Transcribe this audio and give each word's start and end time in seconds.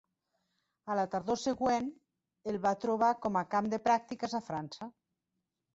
A 0.93 0.95
la 0.99 1.03
tardor 1.15 1.37
següent 1.41 1.91
el 2.53 2.59
va 2.65 2.75
trobar 2.87 3.11
com 3.27 3.39
a 3.41 3.45
camp 3.55 3.73
de 3.77 3.83
pràctiques 3.91 4.39
a 4.41 4.45
França. 4.51 4.91